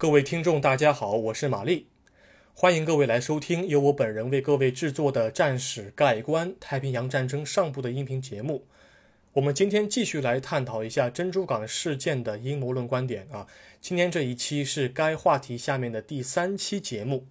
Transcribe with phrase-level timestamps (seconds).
[0.00, 1.86] 各位听众，大家好，我是玛丽，
[2.54, 8.64] 欢迎各位来收听由我本人为各位制作的《战史概观：太平洋战争上部》的音频节目。
[9.34, 13.46] 我们今天继续来探讨一下珍珠港事件的阴谋论观点啊。
[13.78, 17.26] 今天这一期是该话题下面的第三期节目。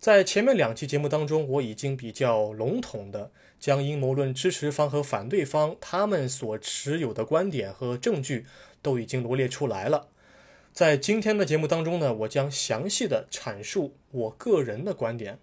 [0.00, 8.46] 在前面两期节目当中，我已经比较笼统的将阴谋论支持方和反对方他们所持有的观点和证据
[8.82, 10.08] 都已经罗列出来了。
[10.72, 15.38] 在今天的节目当中呢，我将详细的阐述我个人的观点。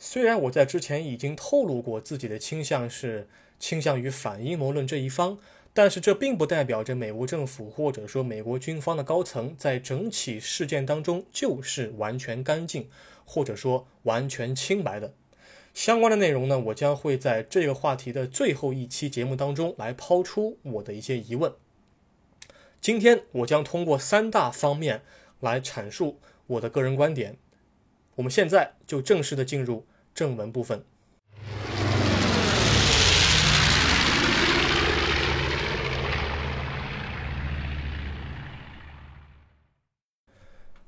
[0.00, 3.28] 虽然我在之前已经透露过自己的倾向是
[3.60, 5.38] 倾向于反阴谋论这一方，
[5.72, 12.88] 但是这并不代表着美国政府或者说美国军方的高层在整起事件当中就是完全干净
[13.24, 15.14] 或者说完全清白的。
[15.72, 21.52] 相关的内容呢，我将会在这个话题的最后一期节目当中来抛出我的一些疑问。
[22.82, 25.02] 今天我将通过三大方面
[25.38, 27.38] 来阐述我的个人观点。
[28.16, 30.84] 我们现在就正式的进入正文部分。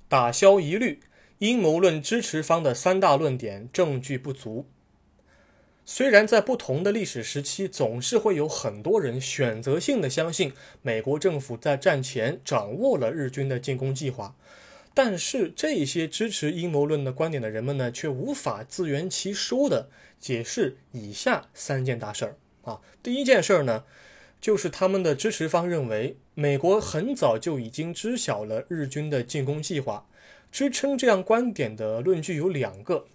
[0.09, 0.99] 打消疑虑，
[1.39, 4.69] 阴谋论支持方的三大论点证据不足。
[5.87, 14.35] 虽然在不同的历史时期，总是会有很多人选择性的相信美国政府在战前掌握了日军的进攻计划，
[14.95, 22.81] 但是这些支持阴谋论的观点的人们呢，却无法自圆其说的解释以下三件大事儿啊。
[23.03, 23.85] 第一件事儿呢，
[24.41, 30.07] 就是他们的支持方认为美国很早就已经知晓了日军的进攻计划。
[30.51, 33.07] 支撑这样观点的论据有两个。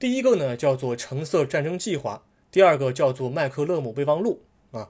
[0.00, 4.88] 第一个呢叫做橙色战争计划，第二个叫做麦克勒姆备忘录啊。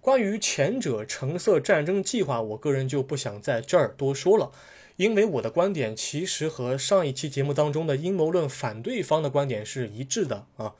[0.00, 4.50] 关于前者橙色战争计划，我个人就不想在这儿多说了，
[4.96, 10.72] 因为我的观点其实和上一期节目当中的阴谋论反对方的观点是一致的啊。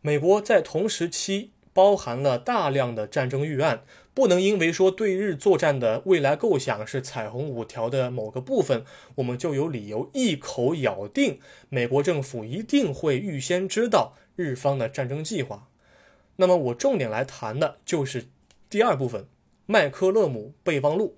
[0.00, 3.84] 美国在同时期包含了大量的战争预案。
[4.12, 8.84] 不能因为说对日作战的未来构想是彩虹五条的某个部分，
[9.14, 11.38] 我们就有理由一口咬定
[11.68, 15.68] 美国政府一定会预先知道日方的战争计划。
[16.36, 18.26] 那么我重点来谈的就是
[18.68, 19.22] 第二部分
[19.66, 21.16] 《麦克勒姆备忘录》。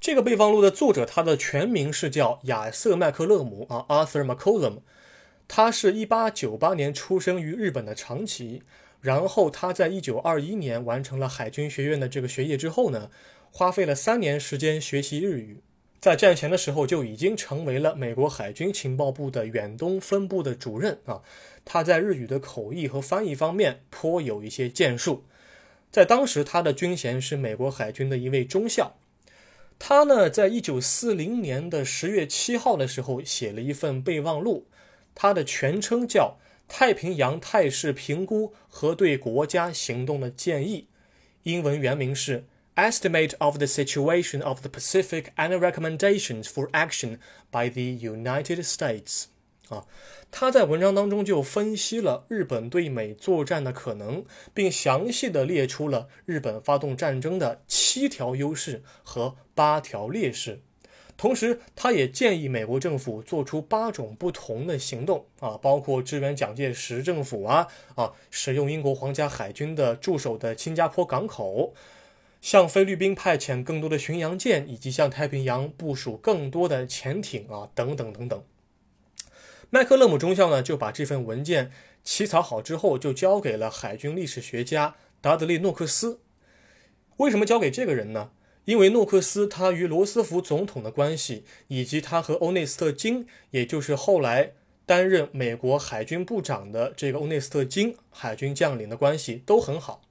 [0.00, 4.80] 这个备忘录的作者，他的全名是叫亚瑟·麦克勒姆啊，Arthur McCollum。
[5.48, 8.62] 他是一八九八年出生于日本的长崎。
[9.00, 13.10] 然后他在一九二一年完成了海军学院的这个学业之后呢，
[13.52, 15.60] 花费了三年时间学习日语，
[16.00, 21.22] 在战前的时候就已经成为了美国海军情报部的远东分部的主任啊。
[21.64, 25.24] 他在日语的口译和翻译方面颇有一些建树，
[25.92, 28.96] 在当时他的军衔是美国海军的一位中校。
[29.78, 34.66] 他呢，在一九四零年的十月七号的时候写了一份备忘录，
[35.14, 36.38] 他的全称叫。
[36.68, 40.86] 太平洋态势评估和对国家行动的建议，
[41.42, 42.44] 英文原名是
[42.76, 47.18] Estimate of the Situation of the Pacific and Recommendations for Action
[47.50, 49.24] by the United States。
[49.68, 49.86] 啊，
[50.30, 54.24] 他在文章当中就分析了日本对美作战的可能，
[54.54, 60.60] 并详细的列出了日本发动战争的七条优势和八条劣势。
[61.18, 71.74] 同时，他也建议美国政府做出八种不同的行动啊，包括支援蒋介石政府啊啊，使用英国皇家海军的驻守的新加坡港口，
[72.40, 78.44] 向菲律宾派遣更多的巡洋舰，以及向太平洋部署更多的潜艇啊，等等等等。
[79.70, 81.72] 麦克勒姆中校呢，就把这份文件
[82.04, 86.20] 起草好之后，就交给了海军历史学家达德利·诺克斯。
[87.16, 88.30] 为什么交给这个人呢？
[88.68, 94.52] 因为诺克斯他与罗斯福总统的关系，以及他和欧内斯特·金，也就是后来
[94.84, 100.02] 担任美国海军部长的这个欧内斯特·金海军将领的关系都很好，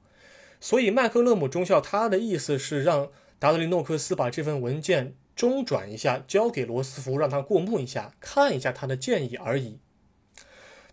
[0.60, 9.78] 所以麦克勒姆中校他的意思是让达德利·诺克斯把这份文件中转一下，交给罗斯福，让他过目一下，看一下他的建议而已。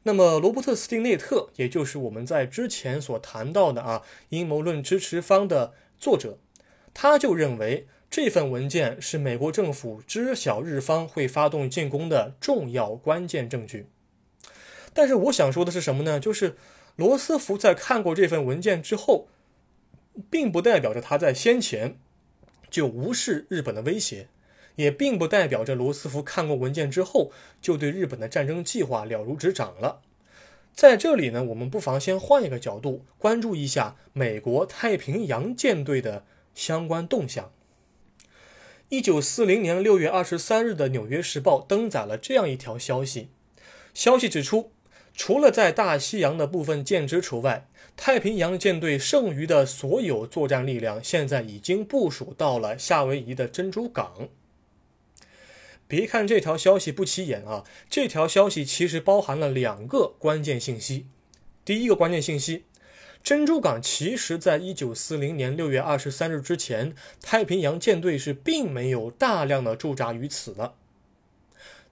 [0.03, 6.37] 那么罗伯特·斯汀内特，也就是我们在之前所谈到的啊阴谋论支持方的作者。
[6.94, 13.88] 他就认为这份文件是美国政府知晓日方会发动进攻的重要关键证据。
[14.93, 16.20] 但是我想说的是什么呢？
[16.20, 16.55] 就是
[16.94, 19.26] 罗斯福在看过这份文件之后，
[20.31, 21.99] 并不代表着他在先前
[22.70, 24.29] 就无视日本的威胁，
[24.76, 30.00] 也并不代表着罗斯福看过文件之后就对日本的战争计划了如指掌了。
[30.73, 36.25] 在这里呢，我们不妨先换一个角度，关注一下美国太平洋舰队的。
[36.55, 37.53] 相关动向。
[38.91, 43.29] 一九四零年六月二十三日的《纽约时报》登载了这样一条消息，
[43.93, 44.73] 消息指出，
[45.15, 47.67] 除了在大西洋的部分舰只除外，
[47.97, 54.29] 太平洋舰队剩余的所有作战力量现在已经部署到了夏威夷的珍珠港。
[55.87, 61.06] 别看这条消息不起眼啊，这条消息其实包含了两个关键信息。
[61.65, 62.65] 第一个关键信息，
[63.25, 70.75] 珍珠港其实在一九四零年六月二十三日之前，太平洋舰队是并没有大量的驻扎于此的。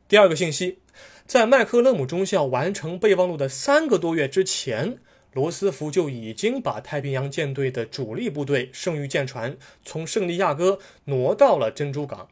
[0.06, 0.80] 第二个信息，
[1.26, 4.98] 在麦克勒姆中校完成备忘录的三个多月之前，
[5.32, 12.28] 罗斯福就已经把太平洋舰队的主力部队剩余舰船从圣地亚哥挪到了珍珠港。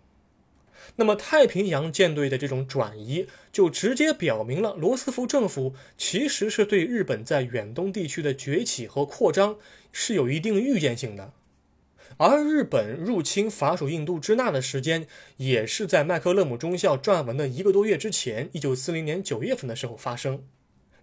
[1.00, 9.56] 那么，太平洋舰队的这种转移，就直接表明了罗斯福政府其实是对日本在远东地区的崛起和扩张
[9.91, 11.32] 是有一定预见性的。
[12.19, 15.06] 而日本入侵法属印度支那的时间，
[15.38, 20.44] 也是在麦克勒姆中校撰文的一个多月之前，一九四零年九月份的时候发生。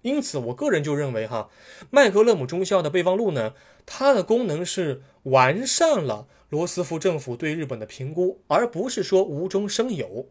[0.03, 1.49] 因此，我个人就认为，哈，
[1.89, 3.55] 麦克勒姆中校的备忘录呢，
[3.87, 6.27] 它的功能是完善了。
[6.49, 10.29] 罗斯福政府对日本的评估，而不是说无中生有。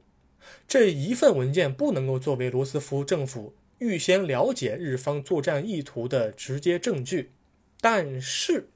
[0.66, 7.32] 这一份文件不能够作为罗斯福政府预先了解日方作战意图的直接证据。
[7.80, 8.70] 但是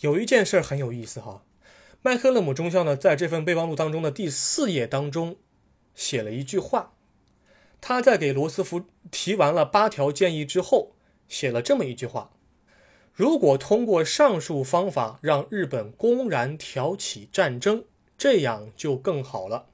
[0.00, 1.44] 有一件事很有意思哈，
[2.02, 5.36] 麦克勒姆中校呢在这份备忘录当中的第四页当中
[5.94, 6.92] 写了一句话，
[7.80, 10.92] 他在给罗斯福提完了八条建议之后，
[11.26, 12.33] 写了这么一句话。
[13.14, 17.84] 如果通过上述方法让日本公然挑起战争，
[18.18, 19.66] 这样就更好了。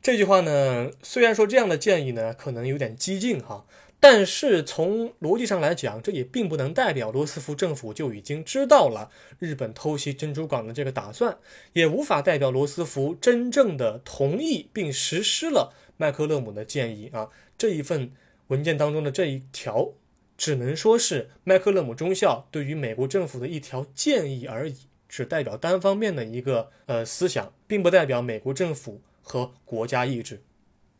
[0.00, 3.66] 这句话呢，虽然说这样的建议呢可能有点激进哈，
[3.98, 9.10] 但是从逻辑上来讲，这也并不能代表罗斯福政府就已经知道了
[9.40, 11.36] 日本偷袭珍珠港的这个打算，
[11.72, 17.28] 也无法代表罗斯福真正的同意并实施了麦克勒姆的建议啊。
[17.58, 18.12] 这一份
[18.46, 19.90] 文件当中的这一条。
[20.38, 24.76] 只能说是麦克勒姆中校对于美国政府的一条建议而已，
[25.08, 30.42] 只代表单方面的一个呃思想，并不代表美国政府和国家意志。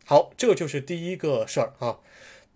[0.06, 1.98] 好，这就是第一个事儿啊。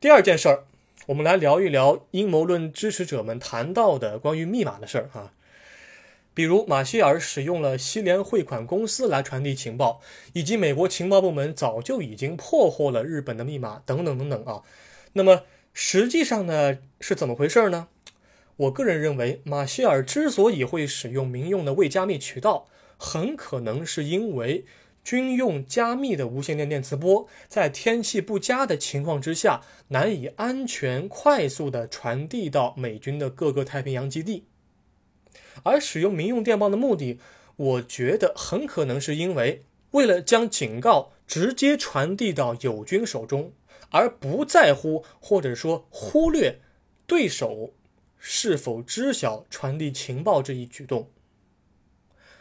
[0.01, 0.65] 第二件事儿，
[1.09, 5.35] 我们来聊一聊阴谋论支持者们谈到的关于密码的事儿啊。
[6.33, 10.01] 比如马歇尔使用了西联汇款公司来传递情报，
[10.33, 14.63] 以及美国情报部门早就已经破获了日本的密码等等等等啊。
[15.13, 15.43] 那么。
[15.73, 17.89] 实际上呢，是怎么回事呢？
[18.57, 22.67] 我个人认为，马歇尔之所以会使用民用的未加密渠道，
[22.99, 24.67] 很可能是因为
[25.03, 34.45] 军用加密的无线电电磁波在天气不佳的情况之下，难以安全、快速地传递到美军的各个太平洋基地。
[35.63, 37.19] 而使用民用电报的目的，
[37.57, 43.53] 我觉得很可能是因为为了将警告直接传递到友军手中。
[43.91, 46.61] 而不在乎或者说忽略
[47.07, 47.75] 对手
[48.19, 51.11] 是否知晓传递情报这一举动，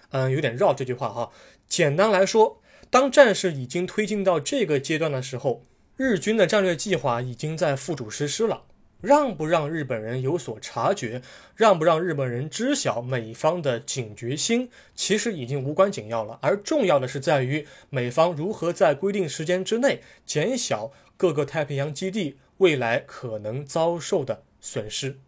[0.09, 1.31] 嗯，有点绕这句话哈。
[1.67, 5.65] 简单来说，当战事已经推进到这个阶段的时候，
[5.95, 8.63] 日军的战略计划已经在付诸实施了。
[9.01, 11.21] 让不让日本人有所察觉，
[11.55, 16.37] 让不让日本人知晓美方的警觉心，其实已经无关紧要了。
[16.41, 20.91] 而重要的是在于美方如何在规定时间之内减小。
[21.17, 25.19] 各个太平洋基地未来可能遭受的损失。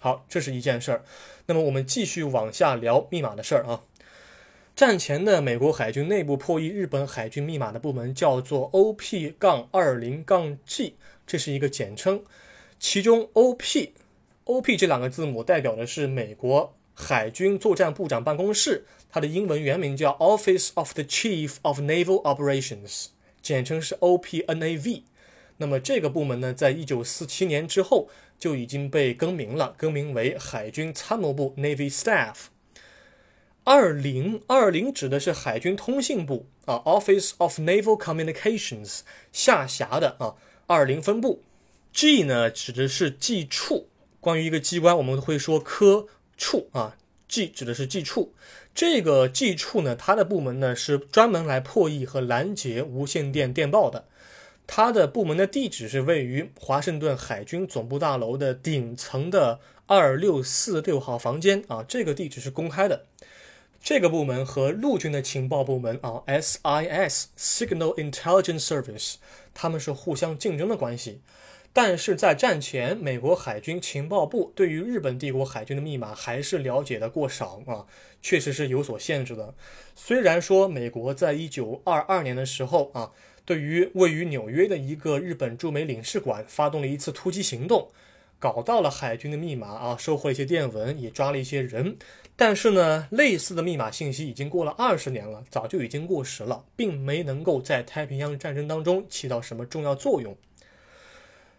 [0.00, 1.04] 好，这是一件事儿。
[1.46, 3.84] 那么我们继续往下聊密码的事儿啊。
[4.76, 12.22] 战前的美国海军内部破译日本海军密码的部门叫做 OP- 杠二零杠 G，这是一个简称。
[12.78, 23.06] 其中 OP，OP 这两个字母代表的是美国海军作战部长办公室，它的英文原名叫 Office of the Chief of Naval Operations。
[23.40, 25.04] 简称是 OPNAV，
[25.56, 32.34] 那么这个部门呢，在一九四七年之后就已经被更名了，更名为海军参谋部 Navy Staff。
[33.68, 39.00] 二零二零指的是海军通信部啊，Office of Naval Communications
[39.32, 40.36] 下辖的啊
[40.68, 41.42] 二零分部。
[41.92, 43.88] G 呢指的是机处，
[44.20, 46.06] 关于一个机关，我们会说科
[46.36, 46.96] 处啊
[47.26, 48.32] ，G 指的是机处。
[48.72, 54.04] 这个 G 处呢，它的部门呢是专门来破译和拦截无线电电报的。
[54.68, 63.06] 它的部门的地址是位于华盛顿海军总部大楼的顶层的二六四六号房间啊，这个地址是公开的。
[63.80, 69.14] 这个部门和陆军的情报部门啊，SIS（Signal Intelligence Service）
[69.54, 71.20] 他们是互相竞争的关系。
[71.72, 77.84] 但是在战前，美国海军情报部对于日本帝国海军的密码还是了解的过少啊，
[78.22, 79.54] 确实是有所限制的。
[79.94, 83.12] 虽然说美国在一九二二年的时候啊，
[83.44, 87.90] 对于位于纽约的一个日本驻美领事馆发动了一次突击行动，
[88.38, 91.98] 搞到了海军的密码啊，收获一些电文，也抓了一些人。
[92.38, 100.36] 但是呢，类似的密码信息已经过了二十年了，早就已经过时了，并没能够在太平洋战争当中起到什么重要作用。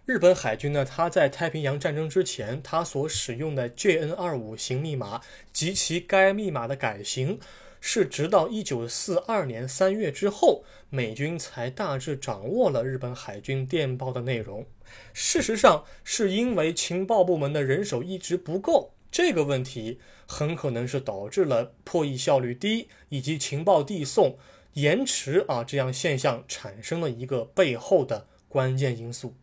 [0.05, 5.19] 日本海军呢，它在太平洋战争之前，它所使用的 JN 二五型密码
[5.51, 7.39] 及其该密码的改型，
[7.81, 14.65] 是直到一九四二年三月之后，美军才大致掌握了日本海军电报的内容。
[15.11, 24.37] 事实上，是因为情报部门的人手一直不够，这个问题很可能是导致了破译效率低以及情报递送
[24.73, 29.35] 延迟啊这样现象产生了一个背后的关键因素。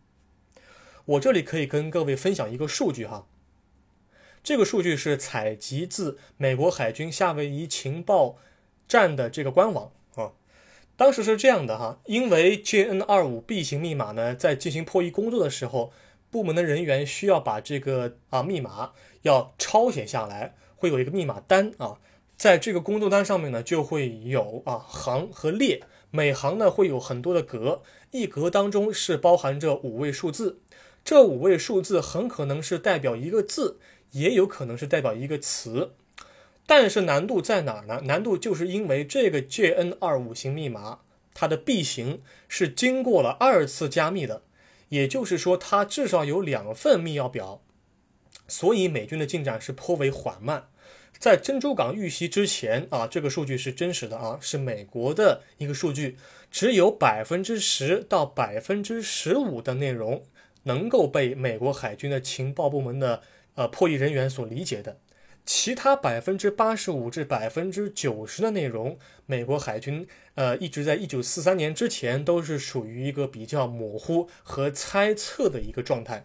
[1.06, 3.26] 我这里可以跟各位分享一个数据哈，
[4.42, 8.38] 这个数据是采集自美国海军夏威夷情报
[8.86, 10.32] 站的这个官网啊。
[10.96, 15.92] 当时是这样的哈，因为 JN 二五 B 型密码呢，在进行破译工作的时候，
[16.30, 18.92] 部门的人员需要把这个啊密码
[19.24, 21.98] 要抄写下来，会有一个密码单啊，
[22.36, 30.60] 在这个工作单上面呢，就会有啊行和列，每行呢会有很多的格，一格当中是包含着五位数字。
[31.04, 33.78] 这五位数字很可能是代表一个字，
[34.12, 35.92] 也有可能是代表一个词，
[36.66, 38.02] 但是难度在哪儿呢？
[38.04, 41.00] 难度就是因为这个 JN 二五型密码，
[41.34, 44.42] 它的 B 型是经过了二次加密的，
[44.88, 47.60] 也就是说它至少有两份密钥表，
[48.48, 50.68] 所以美军的进展是颇为缓慢。
[51.18, 56.16] 在珍珠港遇袭之前啊，这个数据是真实的啊，是美国的一个数据，
[56.50, 60.24] 只有百分之十到百分之十五的内容。
[60.66, 63.20] 能够被美国海军的情报部门的
[63.54, 64.96] 呃破译人员所理解的，
[65.44, 76.24] 其他百分之八十五至百分之九十的内容，美国海军呃一直在一九四三年之前都是属于一个比较模糊和猜测的一个状态。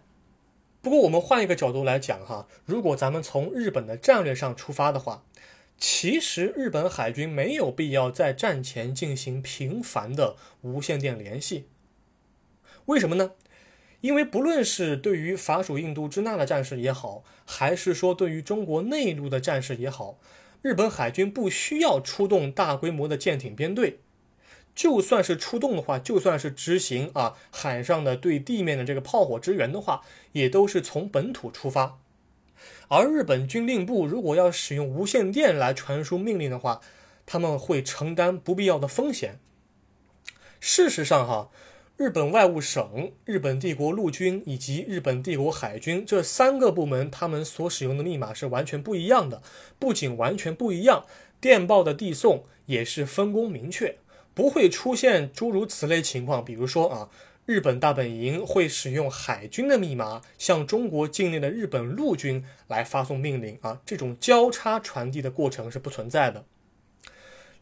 [0.82, 5.24] 不过我们换一个角度来讲哈，如果咱们从日本的战略上出发的话，
[5.76, 11.66] 其实日本海军没有必要在战前进行频繁的无线电联系，
[12.86, 13.32] 为什么呢？
[14.00, 20.18] 因为不论是对于法属印度支那的战士也好，还是说对于中国内陆的战士也好，
[20.62, 24.00] 日本海军不需要出动大规模的舰艇编队，
[24.74, 31.98] 就算是出动的话，就算是执行啊海上的对地面的这个炮火支援的话，也都是从本土出发。
[32.88, 36.80] 而日本军令部如果要使用无线电来传输命令的话，
[37.26, 39.38] 他们会承担不必要的风险。
[40.58, 41.50] 事实上，哈。
[41.96, 49.42] 日本外务省、日本帝国陆军以及日本帝国海军这三个部门，他们所使用的密码是完全不一样的。
[49.78, 51.04] 不仅完全不一样，
[51.42, 53.98] 电报的递送也是分工明确，
[54.34, 56.44] 不会出现诸如此类情况。
[56.44, 57.10] 比如说啊，
[57.46, 66.44] 日本大本营会使用海军的密码向中国境内的日本陆军来发送命令啊，这种交叉传递的过程是不存在的。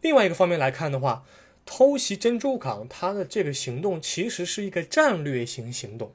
[0.00, 1.24] 另外一个方面来看的话。
[1.70, 6.14] 偷袭珍珠港，它的这个行动其实是一个战略性行动，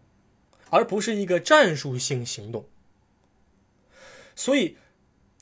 [0.71, 2.67] 而不是一个战术性行动。
[4.35, 4.77] 所以，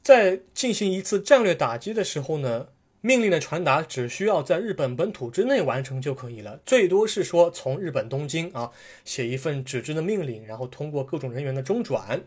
[0.01, 2.67] 在进行一次战略打击的时候呢，
[3.01, 8.71] 命令的传达只需要在日本本土之内完成就可以了，最多是说从日本东京啊
[9.03, 12.21] 写一份纸质的命令，然后通过各种人员的中转，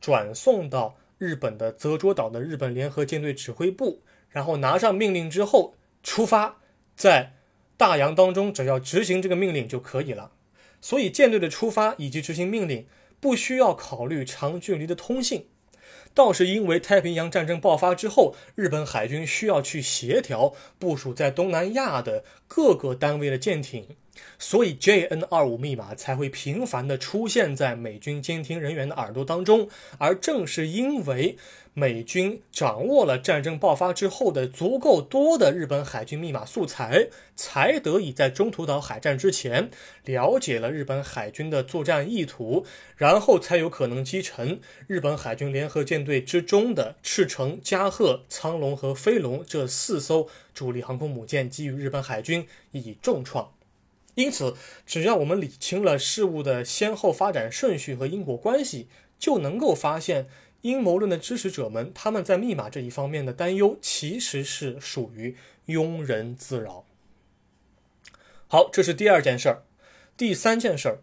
[0.00, 6.58] 转送到日本的泽捉岛的日本联合舰队指挥部，然后拿上命令之后出发。
[6.94, 7.32] 在
[7.78, 10.32] 大洋当中，只要执行这个命令就可以了。
[10.80, 12.86] 所以舰队的出发以及执行命令
[13.18, 15.46] 不需要考虑长距离的通信，
[16.16, 23.86] 倒是因为太平洋战争爆发之后，日本海军需要去协调部署在东南亚的各个单位的舰艇。
[24.38, 29.68] 所以，JN 二五密码才会频繁地出现在美军监听人员的耳朵当中。
[29.98, 31.36] 而正是因为
[31.74, 39.70] 美军掌握了战争爆发之后的足够多的日本海军密码素材，才得以在中途岛海战之前
[40.04, 42.64] 了解了日本海军的作战意图，
[42.96, 53.55] 然后才有可能击沉日本海军联合舰队之中的赤城、加贺、苍龙和飞龙这四艘主力航空母舰，给予日本海军以重创。
[54.16, 60.26] 因此，只要我们理清了事物的先后发展顺序和因果关系，就能够发现
[60.62, 66.84] 阴谋论的支持者们他们在密码这一方面的担忧其实是属于庸人自扰。
[68.48, 69.62] 好，这是第二件事儿。
[70.16, 70.98] 第三件事儿，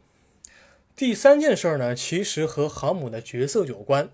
[0.96, 4.10] 第三件事儿呢，其实和航母的角色有关。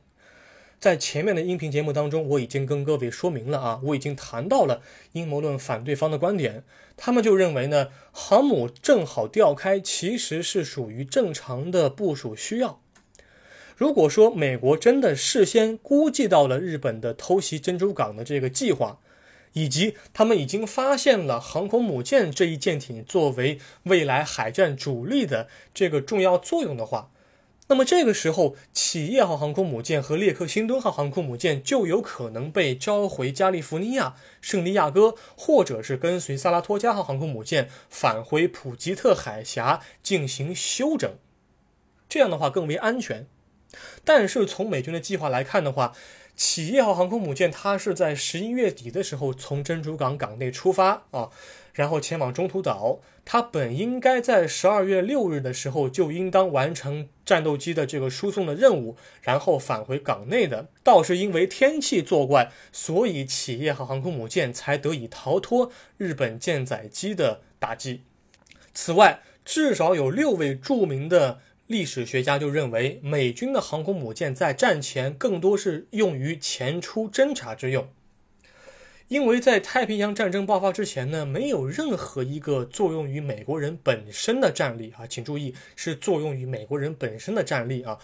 [0.80, 4.82] 在前面的音频节目当中，我已经跟各位说明了啊，我已经谈到了
[5.12, 6.64] 阴谋论反对方的观点，
[6.96, 12.80] 他们就认为呢，航母正好调开其实是属于正常的部署需要。
[13.76, 19.00] 如果说美国真的事先估计到了日本的偷袭珍珠港的这个计划，
[19.52, 27.12] 以及他们已经发现了航空母舰这一舰艇作为未来海战主力的这个重要作用的话，
[27.72, 41.14] 那么这个时候，企业号航空母舰和列克星敦号航空母舰就有可能被召回加利福尼亚、圣地亚哥，或者是跟随萨拉托加号航空母舰返回普吉特海峡进行休整。
[42.10, 43.28] 这样的话更为安全。
[44.04, 45.94] 但是从美军的计划来看的话，
[46.36, 51.30] 企业号航空母舰它是在十一月底的时候从珍珠港港内出发啊。
[51.74, 60.68] 然后前往中途岛，它本应该在十二月六日的时候就应当完成战斗机的这个输送的任务，然后返回港内的。
[60.84, 68.02] 倒是因为天气作怪，所以企业号航空母舰才得以逃脱日本舰载机的打击。
[68.74, 77.88] 此外，至少有六位著名的历史学家就认为，美军的航空母舰在战前更多是用于前出侦察之用。
[79.10, 87.98] 因为在太平洋战争爆发之前呢，没有任何一个作用于美国人本身的战力啊，请注意是作用于美国人本身的战力啊，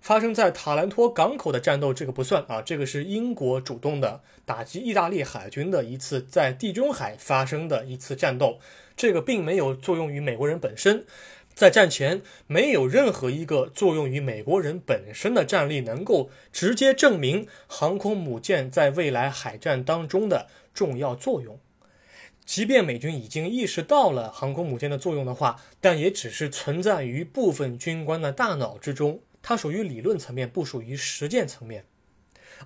[0.00, 8.60] 发生在塔兰托港口的战斗这个不算啊，这个是英国主动的打击意大利海军的一次在地中海发生的一次战斗，
[8.96, 11.04] 这个并没有作用于美国人本身。
[11.54, 21.60] 在战前，没有任何一个作用于美国人本身的战力能够直接证明航空母舰在未来海战当中的重要作用。
[22.44, 31.84] 即便美军已经意识到了航空母舰的作用的话，但也只是存在于部分军官的大脑之中，它属于理论层面，不属于实践层面。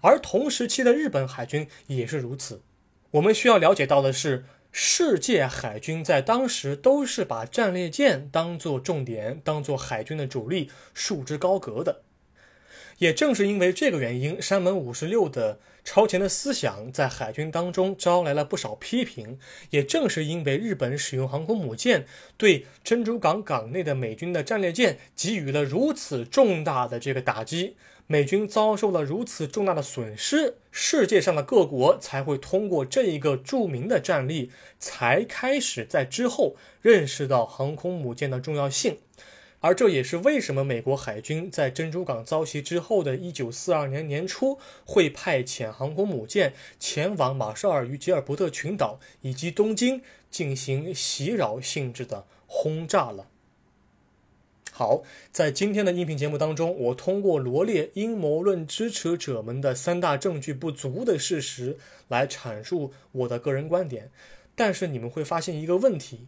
[0.01, 2.63] 而同时期的日本海军也是如此。
[3.11, 4.45] 我们需要了解到的是。
[4.79, 12.03] 世界海军在当时都是把战列舰当做重点，当做海军的主力，束之高阁的。
[12.99, 19.39] 也正是因为这个原因，山本五十六的超前的思想在海军当中招来了不少批评。
[19.71, 22.05] 也正是因为日本使用航空母舰
[22.37, 27.77] 对珍珠港港内的美军的战列舰给予了如此重大的这个打击。
[28.09, 38.99] 美军遭受了如此重大的损失，世界上的各国才会通过这一个著名的战例，才开始在之后认识到航空母舰的重要性。
[39.59, 53.27] 而这也是为什么美国海军在珍珠港遭袭之后的1942年年初会派遣航空母舰前往马绍尔与吉尔伯特群岛以及东京进行袭扰性质的轰炸了。
[54.79, 64.11] 好，在今天的音频节目当中，我通过罗列阴谋论支持者们的三大证据不足的事实来阐述我的个人观点。
[64.55, 66.27] 但是你们会发现一个问题，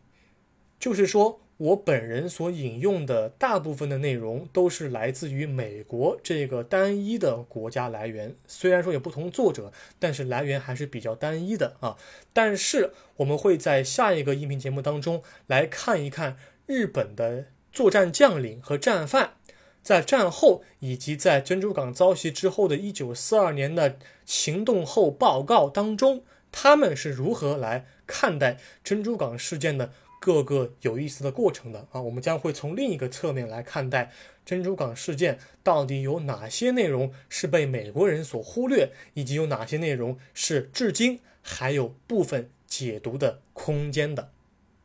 [0.80, 8.34] 就是说我本人所引用的大部分的内容都是来自于美国这个单一的国家来源。
[8.46, 11.98] 虽然说有不同作者，但是来源还是比较单一的啊。
[12.32, 17.48] 但是我们会在下一个音频节目当中来看一看日本的。
[17.72, 19.34] 作战将领和战犯
[19.82, 32.02] 在战后以及在珍珠港遭袭之后的1942年的行动后报告当中，他们是如何来看待珍珠港事件的各个有意思的过程的啊？
[32.02, 34.10] 我们将会从另一个侧面来看待
[34.44, 44.32] 珍珠港事件到底有哪些内容是被美国人所忽略，以及有哪些内容是至今还有部分解读的空间的。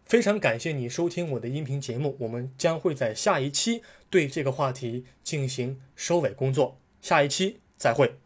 [0.06, 6.78] 非常感谢你收听我的音频节目，我们将会在下一期对这个话题进行收尾工作。
[7.02, 8.23] 下一期再会。